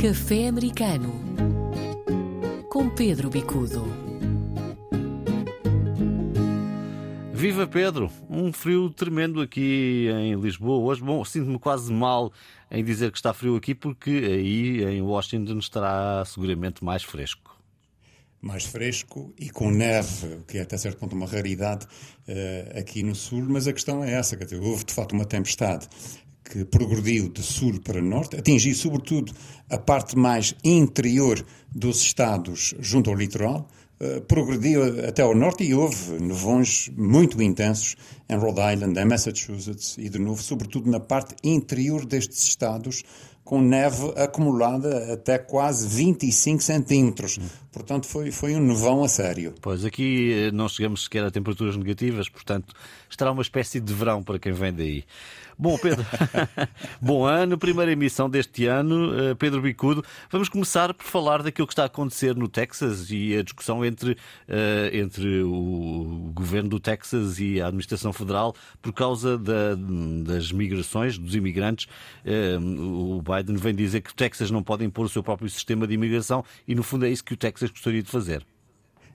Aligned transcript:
Café 0.00 0.46
Americano 0.46 1.12
com 2.70 2.88
Pedro 2.88 3.28
Bicudo. 3.28 3.84
Viva 7.32 7.66
Pedro! 7.66 8.08
Um 8.30 8.52
frio 8.52 8.90
tremendo 8.90 9.40
aqui 9.40 10.06
em 10.08 10.40
Lisboa. 10.40 10.78
Hoje, 10.84 11.02
bom, 11.02 11.24
sinto-me 11.24 11.58
quase 11.58 11.92
mal 11.92 12.32
em 12.70 12.84
dizer 12.84 13.10
que 13.10 13.18
está 13.18 13.34
frio 13.34 13.56
aqui, 13.56 13.74
porque 13.74 14.10
aí 14.10 14.84
em 14.84 15.02
Washington 15.02 15.58
estará 15.58 16.24
seguramente 16.24 16.84
mais 16.84 17.02
fresco 17.02 17.58
mais 18.40 18.64
fresco 18.64 19.34
e 19.36 19.50
com 19.50 19.68
neve, 19.68 20.26
o 20.34 20.44
que 20.44 20.58
é 20.58 20.62
até 20.62 20.76
certo 20.78 20.98
ponto 20.98 21.16
uma 21.16 21.26
raridade 21.26 21.86
uh, 21.86 22.78
aqui 22.78 23.02
no 23.02 23.12
sul, 23.12 23.44
mas 23.48 23.66
a 23.66 23.72
questão 23.72 24.04
é 24.04 24.12
essa, 24.12 24.36
dizer, 24.36 24.60
houve 24.60 24.84
de 24.84 24.94
facto 24.94 25.10
uma 25.10 25.24
tempestade 25.24 25.88
que 26.50 26.64
progrediu 26.64 27.28
de 27.28 27.42
sul 27.42 27.78
para 27.80 28.00
norte, 28.00 28.36
atingiu 28.36 28.74
sobretudo 28.74 29.32
a 29.68 29.76
parte 29.76 30.16
mais 30.16 30.54
interior 30.64 31.44
dos 31.74 32.00
estados 32.00 32.74
junto 32.80 33.10
ao 33.10 33.16
litoral, 33.16 33.68
uh, 34.00 34.20
progrediu 34.22 35.06
até 35.06 35.22
ao 35.22 35.34
norte 35.34 35.64
e 35.64 35.74
houve 35.74 36.18
nevões 36.20 36.90
muito 36.96 37.40
intensos 37.42 37.96
em 38.28 38.36
Rhode 38.36 38.60
Island, 38.74 38.98
em 38.98 39.04
Massachusetts 39.04 39.96
e 39.98 40.08
de 40.08 40.18
novo, 40.18 40.42
sobretudo 40.42 40.90
na 40.90 41.00
parte 41.00 41.34
interior 41.44 42.06
destes 42.06 42.42
estados, 42.44 43.02
com 43.44 43.60
neve 43.60 44.12
acumulada 44.16 45.12
até 45.12 45.38
quase 45.38 45.86
25 45.86 46.62
centímetros. 46.62 47.38
Portanto, 47.72 48.06
foi, 48.06 48.30
foi 48.32 48.54
um 48.54 48.60
nevão 48.60 49.04
a 49.04 49.08
sério. 49.08 49.54
Pois, 49.60 49.84
aqui 49.84 50.32
eh, 50.32 50.50
não 50.50 50.68
chegamos 50.68 51.04
sequer 51.04 51.24
a 51.24 51.30
temperaturas 51.30 51.76
negativas, 51.76 52.28
portanto, 52.28 52.74
estará 53.10 53.30
uma 53.30 53.42
espécie 53.42 53.78
de 53.78 53.92
verão 53.92 54.22
para 54.22 54.38
quem 54.38 54.52
vem 54.52 54.72
daí. 54.72 55.04
Bom, 55.60 55.76
Pedro, 55.76 56.06
bom 57.02 57.26
ano, 57.26 57.58
primeira 57.58 57.90
emissão 57.90 58.30
deste 58.30 58.66
ano. 58.66 59.12
Eh, 59.18 59.34
Pedro 59.34 59.60
Bicudo, 59.60 60.04
vamos 60.30 60.48
começar 60.48 60.94
por 60.94 61.04
falar 61.04 61.42
daquilo 61.42 61.66
que 61.66 61.72
está 61.72 61.82
a 61.82 61.86
acontecer 61.86 62.36
no 62.36 62.46
Texas 62.46 63.10
e 63.10 63.36
a 63.36 63.42
discussão 63.42 63.84
entre, 63.84 64.12
uh, 64.12 64.16
entre 64.92 65.42
o 65.42 66.30
governo 66.32 66.68
do 66.68 66.78
Texas 66.78 67.40
e 67.40 67.60
a 67.60 67.66
administração 67.66 68.12
federal 68.12 68.54
por 68.80 68.92
causa 68.92 69.36
da, 69.36 69.74
das 70.22 70.52
migrações, 70.52 71.18
dos 71.18 71.34
imigrantes. 71.34 71.88
O 72.24 73.20
Biden 73.20 73.56
vem 73.56 73.74
dizer 73.74 74.00
que 74.02 74.10
o 74.10 74.14
Texas 74.14 74.52
não 74.52 74.62
pode 74.62 74.84
impor 74.84 75.06
o 75.06 75.08
seu 75.08 75.24
próprio 75.24 75.50
sistema 75.50 75.88
de 75.88 75.94
imigração 75.94 76.44
e, 76.68 76.74
no 76.74 76.84
fundo, 76.84 77.04
é 77.04 77.10
isso 77.10 77.24
que 77.24 77.34
o 77.34 77.36
Texas 77.36 77.67
gostaria 77.70 78.02
de 78.02 78.10
fazer. 78.10 78.46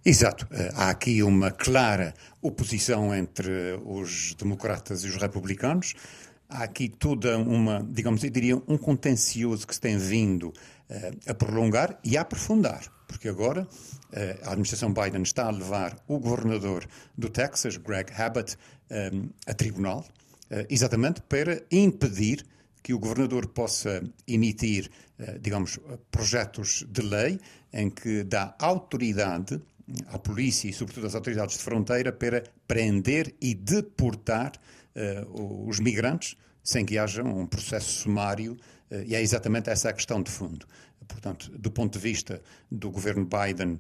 Exato. 0.06 0.46
Há 0.74 0.90
aqui 0.90 1.24
uma 1.24 1.50
clara 1.50 2.14
oposição 2.42 3.16
entre 3.16 3.80
os 3.86 4.34
democratas 4.36 5.04
e 5.04 5.08
os 5.08 5.16
republicanos 5.16 5.94
há 6.54 6.64
aqui 6.64 6.88
toda 6.88 7.38
uma, 7.38 7.86
digamos, 7.90 8.24
eu 8.24 8.30
diria, 8.30 8.56
um 8.68 8.78
contencioso 8.78 9.66
que 9.66 9.74
se 9.74 9.82
tem 9.82 9.98
vindo 9.98 10.50
uh, 10.50 11.32
a 11.32 11.34
prolongar 11.34 12.00
e 12.04 12.16
a 12.16 12.22
aprofundar, 12.22 12.84
porque 13.08 13.28
agora 13.28 13.68
a 14.44 14.52
administração 14.52 14.94
Biden 14.94 15.24
está 15.24 15.48
a 15.48 15.50
levar 15.50 15.98
o 16.08 16.20
governador 16.20 16.86
do 17.18 17.30
Texas, 17.30 17.78
Greg 17.78 18.14
Abbott, 18.16 18.56
eh, 18.92 19.12
a 19.48 19.56
tribunal, 19.56 20.06
exatamente 20.70 21.20
para 21.22 21.64
impedir 21.72 22.46
que 22.84 22.94
o 22.94 23.00
governador 23.00 23.48
possa 23.48 24.04
emitir, 24.28 24.92
digamos, 25.40 25.80
projetos 26.12 26.86
de 26.90 27.02
lei 27.02 27.40
em 27.72 27.90
que 27.90 28.24
dá 28.24 28.54
autoridade 28.60 29.60
à 30.08 30.18
polícia 30.18 30.70
e, 30.70 30.74
sobretudo, 30.74 31.08
às 31.08 31.16
autoridades 31.16 31.58
de 31.58 31.64
fronteira 31.64 32.12
para 32.12 32.44
prender 32.68 33.34
e 33.42 33.54
deportar 33.54 34.54
uh, 34.96 35.68
os 35.68 35.80
migrantes 35.80 36.36
sem 36.64 36.86
que 36.86 36.98
haja 36.98 37.22
um 37.24 37.46
processo 37.46 37.92
sumário, 38.04 38.54
uh, 38.54 39.04
e 39.06 39.16
é 39.16 39.22
exatamente 39.22 39.70
essa 39.70 39.90
a 39.90 39.94
questão 39.94 40.22
de 40.22 40.32
fundo. 40.32 40.66
Portanto, 41.08 41.52
do 41.58 41.70
ponto 41.70 41.94
de 41.94 42.00
vista 42.00 42.42
do 42.72 42.90
governo 42.90 43.26
Biden, 43.28 43.78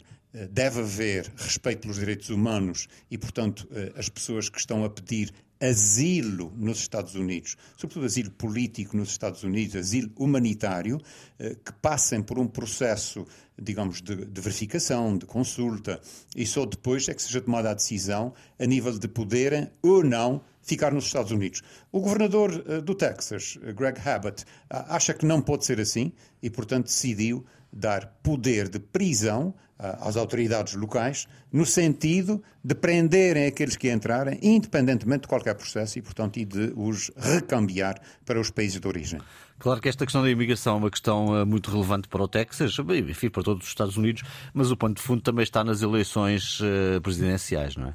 deve 0.49 0.79
haver 0.79 1.31
respeito 1.37 1.81
pelos 1.81 1.97
direitos 1.97 2.29
humanos 2.29 2.87
e, 3.09 3.17
portanto, 3.17 3.67
as 3.95 4.09
pessoas 4.09 4.49
que 4.49 4.59
estão 4.59 4.83
a 4.83 4.89
pedir 4.89 5.31
asilo 5.61 6.51
nos 6.57 6.79
Estados 6.79 7.15
Unidos, 7.15 7.55
sobretudo 7.77 8.05
asilo 8.05 8.31
político 8.31 8.97
nos 8.97 9.09
Estados 9.09 9.43
Unidos, 9.43 9.77
asilo 9.77 10.11
humanitário, 10.17 10.99
que 11.37 11.71
passem 11.81 12.21
por 12.21 12.37
um 12.37 12.45
processo, 12.47 13.25
digamos, 13.57 14.01
de, 14.01 14.25
de, 14.25 14.41
verificação, 14.41 15.17
de 15.17 15.25
consulta, 15.25 16.01
e 16.35 16.45
só 16.45 16.65
depois 16.65 17.07
é 17.07 17.13
que 17.13 17.21
seja 17.21 17.39
tomada 17.39 17.71
a 17.71 17.73
decisão 17.73 18.33
a 18.59 18.65
nível 18.65 18.97
de 18.99 19.07
poderem 19.07 19.69
ou 19.81 20.03
não 20.03 20.41
ficar 20.61 20.91
nos 20.91 21.05
Estados 21.05 21.31
Unidos. 21.31 21.61
O 21.91 22.01
governador 22.01 22.81
do 22.81 22.93
Texas, 22.93 23.57
Greg 23.75 23.99
Abbott, 24.05 24.43
acha 24.69 25.13
que 25.13 25.25
não 25.25 25.41
pode 25.41 25.65
ser 25.65 25.79
assim 25.79 26.11
e, 26.41 26.49
portanto, 26.49 26.87
decidiu 26.87 27.45
dar 27.73 28.19
poder 28.21 28.69
de 28.69 28.79
prisão 28.79 29.53
às 29.77 30.15
autoridades 30.15 30.75
locais, 30.75 31.27
no 31.51 31.65
sentido 31.65 32.41
de 32.63 32.73
prenderem 32.73 33.47
aqueles 33.47 33.75
que 33.75 33.91
entrarem, 33.91 34.39
independentemente 34.41 35.23
de 35.23 35.27
qualquer 35.27 35.55
processo, 35.55 35.99
e, 35.99 36.01
portanto, 36.01 36.37
e 36.37 36.45
de 36.45 36.71
os 36.75 37.11
recambiar 37.17 37.99
para 38.23 38.39
os 38.39 38.49
países 38.49 38.79
de 38.79 38.87
origem. 38.87 39.19
Claro 39.59 39.81
que 39.81 39.89
esta 39.89 40.05
questão 40.05 40.21
da 40.21 40.29
imigração 40.29 40.75
é 40.75 40.77
uma 40.77 40.91
questão 40.91 41.45
muito 41.45 41.69
relevante 41.69 42.07
para 42.07 42.23
o 42.23 42.27
Texas, 42.27 42.77
enfim, 43.09 43.29
para 43.29 43.43
todos 43.43 43.63
os 43.63 43.69
Estados 43.69 43.97
Unidos, 43.97 44.23
mas 44.53 44.71
o 44.71 44.77
ponto 44.77 44.97
de 44.97 45.01
fundo 45.01 45.21
também 45.21 45.43
está 45.43 45.63
nas 45.63 45.81
eleições 45.81 46.59
presidenciais, 47.01 47.75
não 47.75 47.89
é? 47.89 47.93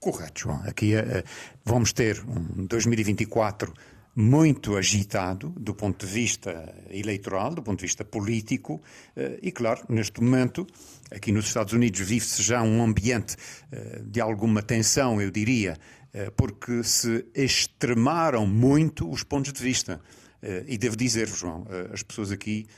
Correto, 0.00 0.40
João. 0.42 0.62
Aqui 0.66 0.94
vamos 1.64 1.92
ter 1.92 2.24
um 2.26 2.66
2024 2.66 3.72
muito 4.14 4.76
agitado 4.76 5.50
do 5.50 5.74
ponto 5.74 6.06
de 6.06 6.12
vista 6.12 6.74
eleitoral, 6.90 7.54
do 7.54 7.62
ponto 7.62 7.80
de 7.80 7.86
vista 7.86 8.04
político, 8.04 8.74
uh, 9.16 9.38
e 9.42 9.50
claro, 9.50 9.84
neste 9.88 10.22
momento, 10.22 10.66
aqui 11.10 11.32
nos 11.32 11.46
Estados 11.46 11.72
Unidos 11.72 12.00
vive-se 12.00 12.42
já 12.42 12.62
um 12.62 12.82
ambiente 12.82 13.36
uh, 13.36 14.04
de 14.04 14.20
alguma 14.20 14.62
tensão, 14.62 15.20
eu 15.20 15.30
diria, 15.30 15.76
porque 16.36 16.84
se 16.84 17.26
extremaram 17.34 18.46
muito 18.46 19.10
os 19.10 19.24
pontos 19.24 19.52
de 19.52 19.60
vista. 19.60 20.00
E 20.68 20.78
devo 20.78 20.96
dizer, 20.96 21.26
João, 21.26 21.66
as 21.92 22.04
pessoas 22.04 22.30
aqui 22.30 22.68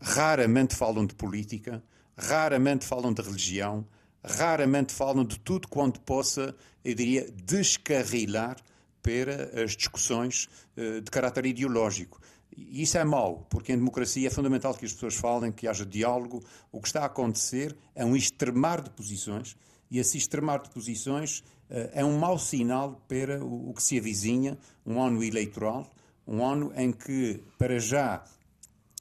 raramente 0.00 0.74
falam 0.74 1.06
de 1.06 1.14
política, 1.14 1.80
raramente 2.16 2.84
falam 2.84 3.12
de 3.12 3.22
religião, 3.22 3.86
raramente 4.24 4.92
falam 4.92 5.24
de 5.24 5.38
tudo 5.38 5.68
quanto 5.68 6.00
possa, 6.00 6.52
eu 6.84 6.94
diria, 6.94 7.30
descarrilar 7.44 8.56
para 9.02 9.62
as 9.62 9.76
discussões 9.76 10.48
uh, 10.76 11.00
de 11.00 11.10
caráter 11.10 11.46
ideológico. 11.46 12.20
E 12.56 12.82
isso 12.82 12.98
é 12.98 13.04
mau, 13.04 13.46
porque 13.48 13.72
em 13.72 13.76
democracia 13.76 14.26
é 14.26 14.30
fundamental 14.30 14.74
que 14.74 14.84
as 14.84 14.92
pessoas 14.92 15.14
falem, 15.14 15.52
que 15.52 15.68
haja 15.68 15.86
diálogo. 15.86 16.42
O 16.72 16.80
que 16.80 16.88
está 16.88 17.02
a 17.02 17.06
acontecer 17.06 17.76
é 17.94 18.04
um 18.04 18.16
extremar 18.16 18.82
de 18.82 18.90
posições, 18.90 19.56
e 19.90 19.98
esse 19.98 20.18
extremar 20.18 20.62
de 20.62 20.70
posições 20.70 21.40
uh, 21.70 21.90
é 21.92 22.04
um 22.04 22.18
mau 22.18 22.38
sinal 22.38 23.04
para 23.08 23.44
o, 23.44 23.72
que 23.74 23.82
se 23.82 23.98
avizinha, 23.98 24.58
um 24.84 25.00
ano 25.00 25.22
eleitoral, 25.22 25.90
um 26.26 26.44
ano 26.44 26.72
em 26.76 26.92
que, 26.92 27.42
para 27.58 27.78
já, 27.78 28.24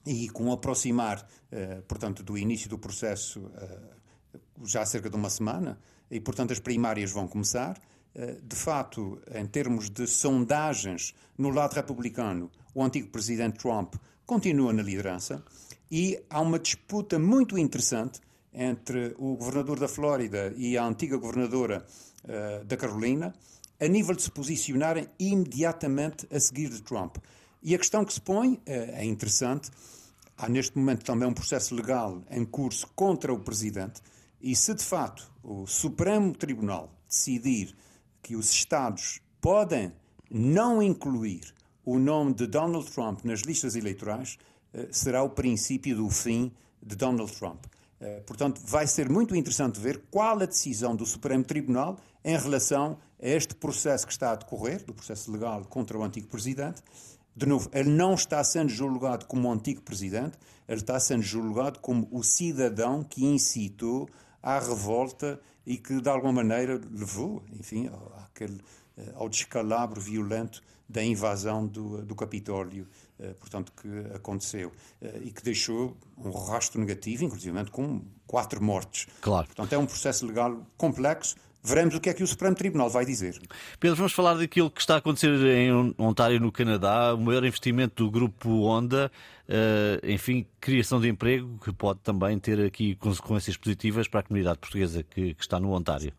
e 0.06 0.30
com 0.30 0.48
o 0.48 0.52
aproximar, 0.54 1.28
portanto, 1.88 2.24
do 2.24 2.38
início 2.38 2.68
do 2.70 2.80
processo 2.80 3.52
já 4.64 4.82
há 4.82 4.86
cerca 4.86 5.10
de 5.10 5.16
uma 5.16 5.30
semana, 5.30 5.80
e 6.10 6.20
portanto 6.20 6.52
as 6.52 6.60
primárias 6.60 7.12
vão 7.12 7.28
começar. 7.28 7.80
Eh, 8.16 8.38
de 8.44 8.56
facto, 8.56 9.22
em 9.34 9.46
termos 9.46 9.90
de 9.90 10.08
sondagens 10.08 11.14
no 11.38 11.50
lado 11.50 11.74
republicano, 11.74 12.52
o 12.74 12.84
antigo 12.84 13.10
presidente 13.10 13.60
Trump 13.60 13.96
continua 14.26 14.74
na 14.74 14.82
liderança 14.82 15.44
e 15.92 16.20
há 16.30 16.42
uma 16.42 16.60
disputa 16.60 17.18
muito 17.20 17.58
interessante 17.58 18.20
entre 18.54 19.16
o 19.18 19.36
governador 19.36 19.80
da 19.80 19.88
Flórida 19.88 20.54
e 20.58 20.78
a 20.78 20.84
antiga 20.84 21.18
governadora 21.18 21.86
uh, 22.24 22.66
da 22.66 22.76
Carolina, 22.76 23.34
a 23.80 23.88
nível 23.88 24.16
de 24.16 24.24
se 24.24 24.32
posicionarem 24.32 25.08
imediatamente 25.20 26.28
a 26.32 26.40
seguir 26.40 26.70
de 26.70 26.82
Trump. 26.82 27.18
E 27.62 27.74
a 27.74 27.78
questão 27.78 28.04
que 28.04 28.14
se 28.14 28.22
põe 28.22 28.54
uh, 28.54 28.62
é 28.66 29.06
interessante. 29.06 29.70
Há 30.38 30.50
neste 30.50 30.78
momento 30.78 31.04
também 31.04 31.28
um 31.28 31.34
processo 31.34 31.76
legal 31.76 32.24
em 32.30 32.46
curso 32.46 32.88
contra 32.96 33.34
o 33.34 33.40
presidente 33.40 34.02
e 34.42 34.56
se 34.56 34.74
de 34.74 34.84
fato 34.84 35.30
o 35.44 35.68
Supremo 35.68 36.34
Tribunal 36.34 36.94
decidir 37.08 37.76
que 38.22 38.36
os 38.36 38.50
Estados 38.50 39.22
podem 39.42 39.92
não 40.30 40.82
incluir 40.82 41.54
o 41.86 41.98
nome 41.98 42.34
de 42.34 42.46
Donald 42.46 42.90
Trump 42.92 43.24
nas 43.24 43.42
listas 43.42 43.76
eleitorais, 43.76 44.38
eh, 44.74 44.88
será 44.92 45.24
o 45.24 45.30
princípio 45.30 45.96
do 45.96 46.10
fim 46.10 46.52
de 46.82 46.96
Donald 46.96 47.32
Trump. 47.32 47.66
Eh, 48.00 48.22
portanto, 48.26 48.62
vai 48.64 48.88
ser 48.88 49.10
muito 49.10 49.36
interessante 49.36 49.80
ver 49.80 50.04
qual 50.10 50.40
a 50.40 50.46
decisão 50.46 50.96
do 50.96 51.06
Supremo 51.06 51.44
Tribunal 51.44 52.00
em 52.24 52.38
relação 52.38 52.98
a 53.22 53.28
este 53.28 53.56
processo 53.56 54.06
que 54.06 54.14
está 54.14 54.32
a 54.32 54.36
decorrer, 54.36 54.84
do 54.86 54.94
processo 54.94 55.32
legal 55.32 55.66
contra 55.66 55.98
o 55.98 56.04
antigo 56.04 56.28
presidente. 56.28 56.82
De 57.36 57.46
novo, 57.46 57.70
ele 57.74 57.90
não 57.90 58.14
está 58.14 58.44
sendo 58.44 58.70
julgado 58.70 59.26
como 59.26 59.48
o 59.48 59.52
antigo 59.52 59.82
presidente, 59.82 60.38
ele 60.68 60.82
está 60.82 61.00
sendo 61.00 61.24
julgado 61.24 61.80
como 61.80 62.08
o 62.12 62.24
cidadão 62.24 63.04
que 63.04 63.26
incitou 63.26 64.10
à 64.42 64.60
revolta 64.60 65.40
e 65.66 65.78
que, 65.78 66.02
de 66.02 66.10
alguma 66.10 66.34
maneira, 66.34 66.80
levou, 66.92 67.44
enfim, 67.52 67.90
àquele, 68.18 68.62
eh, 68.98 69.12
ao 69.16 69.30
descalabro 69.30 70.00
violento 70.00 70.62
da 70.88 71.04
invasão 71.04 71.68
do, 71.68 72.04
do 72.04 72.16
Capitólio 72.16 72.88
portanto, 73.40 73.72
que 73.74 74.16
aconteceu 74.16 74.72
e 75.22 75.30
que 75.30 75.44
deixou 75.44 75.96
um 76.18 76.32
rastro 76.32 76.80
negativo, 76.80 77.26
inclusive 77.26 77.66
com 77.70 78.02
quatro 78.26 78.64
mortes. 78.64 79.08
Claro. 79.22 79.48
Portanto, 79.48 79.74
é 79.74 79.78
um 79.78 79.86
processo 79.86 80.26
legal 80.26 80.66
complexo, 80.78 81.36
Veremos 81.64 81.96
o 81.96 82.00
que 82.00 82.10
é 82.10 82.14
que 82.14 82.24
o 82.24 82.28
Supremo 82.28 82.56
Tribunal 82.56 82.90
vai 82.90 83.06
dizer. 83.06 83.38
Pedro, 83.80 83.98
vamos 83.98 84.14
falar 84.14 84.36
daquilo 84.36 84.72
que 84.72 84.80
está 84.80 84.96
a 84.96 84.98
acontecer 84.98 85.30
em 85.46 85.94
Ontário, 85.98 86.40
no 86.40 86.52
Canadá, 86.52 87.14
o 87.14 87.18
maior 87.18 87.44
investimento 87.44 88.04
do 88.04 88.10
grupo 88.10 88.66
Honda, 88.66 89.12
uh, 89.48 90.10
enfim, 90.10 90.46
criação 90.62 91.02
de 91.02 91.10
emprego, 91.10 91.60
que 91.64 91.74
pode 91.74 92.00
também 92.00 92.40
ter 92.40 92.60
aqui 92.66 92.96
consequências 92.96 93.58
positivas 93.58 94.08
para 94.08 94.22
a 94.22 94.24
comunidade 94.24 94.58
portuguesa 94.60 95.04
que, 95.04 95.34
que 95.34 95.42
está 95.42 95.60
no 95.60 95.72
Ontário. 95.74 96.14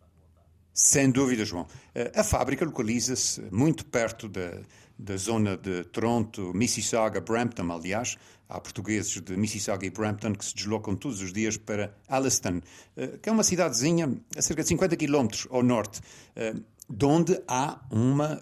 Sem 0.72 1.10
dúvida, 1.10 1.44
João. 1.44 1.66
Eh, 1.94 2.12
a 2.14 2.24
fábrica 2.24 2.64
localiza-se 2.64 3.42
muito 3.50 3.84
perto 3.84 4.28
da, 4.28 4.60
da 4.98 5.16
zona 5.16 5.56
de 5.56 5.84
Toronto, 5.84 6.52
Mississauga, 6.54 7.20
Brampton, 7.20 7.70
aliás. 7.72 8.16
Há 8.48 8.60
portugueses 8.60 9.20
de 9.20 9.36
Mississauga 9.36 9.86
e 9.86 9.90
Brampton 9.90 10.34
que 10.34 10.44
se 10.44 10.54
deslocam 10.54 10.96
todos 10.96 11.20
os 11.20 11.32
dias 11.32 11.56
para 11.56 11.94
Alliston, 12.08 12.60
eh, 12.96 13.18
que 13.20 13.28
é 13.28 13.32
uma 13.32 13.42
cidadezinha 13.42 14.12
a 14.36 14.42
cerca 14.42 14.62
de 14.62 14.68
50 14.68 14.96
quilómetros 14.96 15.46
ao 15.50 15.62
norte, 15.62 16.00
eh, 16.36 16.54
de 16.88 17.04
onde 17.04 17.40
há 17.46 17.80
uma, 17.90 18.40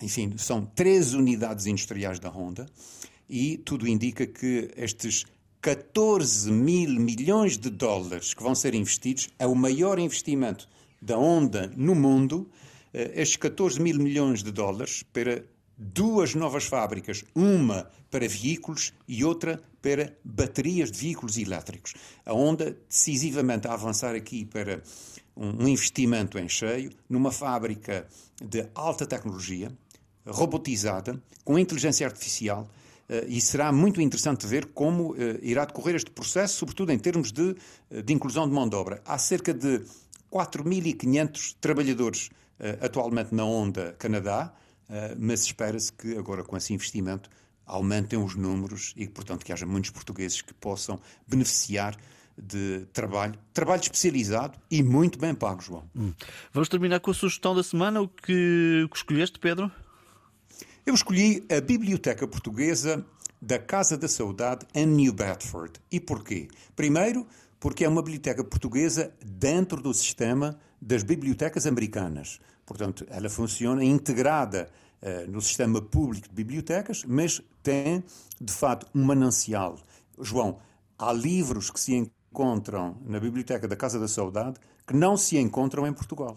enfim, 0.00 0.34
são 0.36 0.64
três 0.64 1.14
unidades 1.14 1.66
industriais 1.66 2.18
da 2.18 2.28
Honda 2.28 2.66
e 3.28 3.58
tudo 3.58 3.88
indica 3.88 4.26
que 4.26 4.70
estes 4.76 5.24
14 5.60 6.50
mil 6.52 7.00
milhões 7.00 7.58
de 7.58 7.68
dólares 7.68 8.32
que 8.32 8.42
vão 8.42 8.54
ser 8.54 8.74
investidos 8.74 9.28
é 9.38 9.46
o 9.46 9.56
maior 9.56 9.98
investimento 9.98 10.68
da 11.00 11.18
Honda 11.18 11.72
no 11.76 11.94
mundo, 11.94 12.50
eh, 12.92 13.12
estes 13.14 13.36
14 13.36 13.80
mil 13.80 13.98
milhões 13.98 14.42
de 14.42 14.50
dólares 14.50 15.02
para 15.12 15.44
duas 15.76 16.34
novas 16.34 16.64
fábricas, 16.64 17.24
uma 17.34 17.88
para 18.10 18.26
veículos 18.26 18.92
e 19.06 19.24
outra 19.24 19.62
para 19.80 20.16
baterias 20.24 20.90
de 20.90 20.98
veículos 20.98 21.38
elétricos. 21.38 21.94
A 22.26 22.32
Honda 22.32 22.76
decisivamente 22.88 23.68
a 23.68 23.74
avançar 23.74 24.14
aqui 24.14 24.44
para 24.44 24.82
um 25.36 25.68
investimento 25.68 26.36
em 26.38 26.48
cheio 26.48 26.90
numa 27.08 27.30
fábrica 27.30 28.08
de 28.42 28.68
alta 28.74 29.06
tecnologia, 29.06 29.70
robotizada, 30.26 31.22
com 31.44 31.58
inteligência 31.58 32.06
artificial, 32.06 32.68
eh, 33.08 33.24
e 33.28 33.40
será 33.40 33.70
muito 33.70 34.00
interessante 34.00 34.46
ver 34.46 34.66
como 34.66 35.14
eh, 35.16 35.38
irá 35.42 35.64
decorrer 35.64 35.94
este 35.94 36.10
processo, 36.10 36.56
sobretudo 36.56 36.90
em 36.90 36.98
termos 36.98 37.30
de, 37.30 37.54
de 38.04 38.12
inclusão 38.12 38.48
de 38.48 38.54
mão 38.54 38.68
de 38.68 38.74
obra. 38.74 39.00
Há 39.04 39.16
cerca 39.16 39.54
de 39.54 39.82
4.500 40.32 41.56
trabalhadores 41.60 42.26
uh, 42.58 42.84
atualmente 42.84 43.34
na 43.34 43.44
Onda 43.44 43.94
Canadá, 43.98 44.52
uh, 44.88 44.92
mas 45.18 45.44
espera-se 45.44 45.92
que 45.92 46.16
agora 46.16 46.44
com 46.44 46.56
esse 46.56 46.72
investimento 46.72 47.30
aumentem 47.66 48.18
os 48.18 48.34
números 48.34 48.94
e, 48.96 49.06
portanto, 49.06 49.44
que 49.44 49.52
haja 49.52 49.66
muitos 49.66 49.90
portugueses 49.90 50.40
que 50.40 50.54
possam 50.54 50.98
beneficiar 51.26 51.96
de 52.40 52.86
trabalho, 52.92 53.34
trabalho 53.52 53.82
especializado 53.82 54.58
e 54.70 54.82
muito 54.82 55.18
bem 55.18 55.34
pago, 55.34 55.60
João. 55.60 55.84
Hum. 55.94 56.12
Vamos 56.52 56.68
terminar 56.68 57.00
com 57.00 57.10
a 57.10 57.14
sugestão 57.14 57.54
da 57.54 57.62
semana, 57.62 58.00
o 58.00 58.08
que, 58.08 58.82
o 58.84 58.88
que 58.88 58.96
escolheste, 58.96 59.38
Pedro? 59.38 59.70
Eu 60.86 60.94
escolhi 60.94 61.44
a 61.50 61.60
Biblioteca 61.60 62.26
Portuguesa 62.26 63.04
da 63.42 63.58
Casa 63.58 63.96
da 63.96 64.08
Saudade 64.08 64.66
em 64.74 64.86
New 64.86 65.12
Bedford. 65.12 65.74
E 65.90 66.00
porquê? 66.00 66.48
Primeiro, 66.74 67.26
porque 67.60 67.84
é 67.84 67.88
uma 67.88 68.02
biblioteca 68.02 68.44
portuguesa 68.44 69.12
dentro 69.24 69.82
do 69.82 69.92
sistema 69.92 70.58
das 70.80 71.02
bibliotecas 71.02 71.66
americanas. 71.66 72.40
Portanto, 72.64 73.06
ela 73.08 73.28
funciona 73.28 73.84
integrada 73.84 74.68
uh, 75.02 75.30
no 75.30 75.40
sistema 75.40 75.80
público 75.80 76.28
de 76.28 76.34
bibliotecas, 76.34 77.04
mas 77.04 77.42
tem, 77.62 78.04
de 78.40 78.52
facto, 78.52 78.86
um 78.94 79.04
manancial. 79.04 79.78
João, 80.20 80.58
há 80.98 81.12
livros 81.12 81.70
que 81.70 81.80
se 81.80 81.94
encontram 81.94 82.96
na 83.04 83.18
Biblioteca 83.18 83.66
da 83.66 83.76
Casa 83.76 83.98
da 83.98 84.08
Saudade 84.08 84.58
que 84.86 84.94
não 84.94 85.16
se 85.16 85.36
encontram 85.36 85.86
em 85.86 85.92
Portugal. 85.92 86.36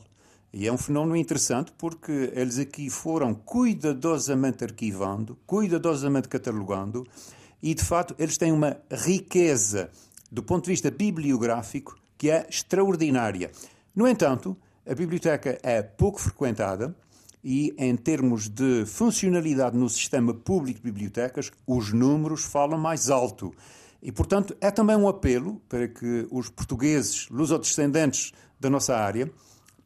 E 0.54 0.68
é 0.68 0.72
um 0.72 0.78
fenómeno 0.78 1.16
interessante 1.16 1.72
porque 1.78 2.32
eles 2.34 2.60
aqui 2.60 2.90
foram 2.90 3.34
cuidadosamente 3.34 4.64
arquivando, 4.64 5.38
cuidadosamente 5.46 6.28
catalogando, 6.28 7.08
e 7.64 7.74
de 7.74 7.84
facto 7.84 8.14
eles 8.20 8.38
têm 8.38 8.52
uma 8.52 8.78
riqueza 8.92 9.90
do 10.32 10.42
ponto 10.42 10.66
de 10.66 10.72
vista 10.72 10.90
bibliográfico, 10.90 11.96
que 12.18 12.30
é 12.30 12.48
extraordinária. 12.50 13.52
No 13.94 14.08
entanto, 14.08 14.56
a 14.90 14.96
biblioteca 14.96 15.60
é 15.62 15.82
pouco 15.82 16.22
frequentada 16.22 16.96
e, 17.44 17.74
em 17.78 17.96
termos 17.96 18.48
de 18.48 18.86
funcionalidade 18.86 19.78
no 19.78 19.90
sistema 19.90 20.34
público 20.34 20.80
de 20.80 20.86
bibliotecas, 20.86 21.52
os 21.68 21.92
números 21.92 22.46
falam 22.46 22.80
mais 22.80 23.10
alto. 23.10 23.54
E, 24.02 24.12
portanto, 24.12 24.56
é 24.62 24.72
também 24.72 24.96
um 24.96 25.08
apelo 25.08 25.62
para 25.68 25.88
que 25.88 26.28
os 26.32 26.50
portugueses, 26.50 27.28
lusodescendentes 27.30 28.32
da 28.60 28.70
nossa 28.70 28.96
área, 28.96 29.32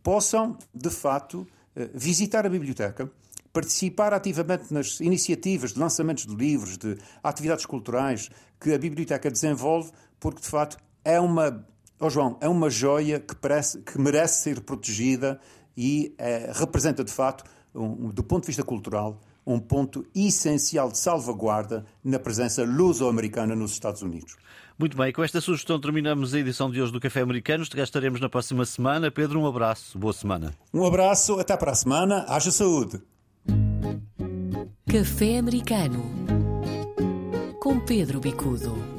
possam, 0.03 0.57
de 0.73 0.89
fato, 0.89 1.47
eh, 1.75 1.89
visitar 1.93 2.45
a 2.45 2.49
biblioteca, 2.49 3.11
participar 3.51 4.13
ativamente 4.13 4.73
nas 4.73 4.99
iniciativas 4.99 5.73
de 5.73 5.79
lançamentos 5.79 6.25
de 6.25 6.35
livros, 6.35 6.77
de 6.77 6.97
atividades 7.23 7.65
culturais 7.65 8.29
que 8.59 8.73
a 8.73 8.77
biblioteca 8.77 9.31
desenvolve, 9.31 9.91
porque 10.19 10.41
de 10.41 10.47
facto 10.47 10.77
é 11.03 11.19
uma, 11.19 11.65
oh 11.99 12.09
João, 12.09 12.37
é 12.41 12.47
uma 12.47 12.69
joia 12.69 13.19
que, 13.19 13.35
parece, 13.35 13.81
que 13.81 13.99
merece 13.99 14.43
ser 14.43 14.61
protegida 14.61 15.39
e 15.77 16.13
é, 16.17 16.51
representa 16.53 17.03
de 17.03 17.11
facto, 17.11 17.43
um, 17.73 18.09
do 18.09 18.23
ponto 18.23 18.41
de 18.41 18.47
vista 18.47 18.63
cultural, 18.63 19.19
um 19.45 19.59
ponto 19.59 20.05
essencial 20.15 20.91
de 20.91 20.97
salvaguarda 20.97 21.85
na 22.03 22.17
presença 22.17 22.63
luso-americana 22.63 23.55
nos 23.55 23.71
Estados 23.71 24.01
Unidos. 24.01 24.35
Muito 24.77 24.97
bem, 24.97 25.13
com 25.13 25.23
esta 25.23 25.39
sugestão 25.39 25.79
terminamos 25.79 26.33
a 26.33 26.39
edição 26.39 26.69
de 26.69 26.81
hoje 26.81 26.91
do 26.91 26.99
Café 26.99 27.21
Americanos. 27.21 27.69
Te 27.69 27.79
estaremos 27.79 28.19
na 28.19 28.27
próxima 28.27 28.65
semana. 28.65 29.09
Pedro, 29.09 29.39
um 29.39 29.47
abraço. 29.47 29.97
Boa 29.97 30.11
semana. 30.11 30.53
Um 30.73 30.85
abraço, 30.85 31.39
até 31.39 31.55
para 31.55 31.71
a 31.71 31.75
semana. 31.75 32.25
Haja 32.27 32.51
saúde. 32.51 33.01
Café 34.91 35.37
Americano 35.37 36.03
com 37.65 37.79
Pedro 37.79 38.19
Bicudo. 38.19 38.94